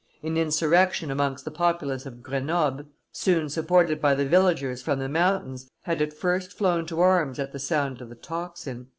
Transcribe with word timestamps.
An 0.23 0.35
insurrection 0.35 1.11
amongst 1.11 1.45
the 1.45 1.51
populace 1.51 2.07
of 2.07 2.23
Grenoble, 2.23 2.85
soon 3.11 3.49
supported 3.49 4.01
by 4.01 4.15
the 4.15 4.25
villagers 4.25 4.81
from 4.81 4.97
the 4.97 5.07
mountains, 5.07 5.69
had 5.83 6.01
at 6.01 6.11
first 6.11 6.53
flown 6.53 6.87
to 6.87 7.01
arms 7.01 7.37
at 7.37 7.51
the 7.51 7.59
sound 7.59 8.01
of 8.01 8.09
the 8.09 8.15
tocsin. 8.15 8.87